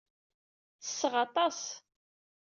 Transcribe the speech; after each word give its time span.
Tesseɣ 0.81 1.13
aṭas. 1.25 1.61